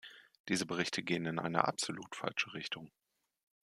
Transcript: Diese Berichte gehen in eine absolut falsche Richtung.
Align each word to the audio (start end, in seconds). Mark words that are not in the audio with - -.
Diese 0.47 0.65
Berichte 0.65 1.03
gehen 1.03 1.27
in 1.27 1.37
eine 1.37 1.65
absolut 1.67 2.15
falsche 2.15 2.55
Richtung. 2.55 2.89